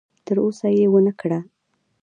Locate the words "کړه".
1.19-1.39